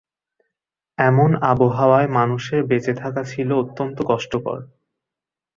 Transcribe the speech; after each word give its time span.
এমন 0.97 1.29
আবহাওয়ায় 1.51 2.09
মানুষের 2.09 2.61
বেঁচে 2.63 2.93
থাকা 2.93 3.21
ছিল 3.23 3.49
অত্যন্ত 3.53 3.97
কষ্টকর। 4.09 4.57